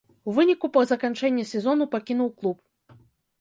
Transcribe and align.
У 0.29 0.33
выніку 0.37 0.69
па 0.77 0.81
заканчэнні 0.91 1.45
сезону 1.51 1.87
пакінуў 1.93 2.33
клуб. 2.41 2.57